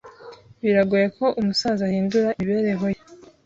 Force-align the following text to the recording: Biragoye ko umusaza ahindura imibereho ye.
Biragoye 0.63 1.07
ko 1.17 1.25
umusaza 1.39 1.81
ahindura 1.89 2.29
imibereho 2.41 2.85
ye. 2.93 3.01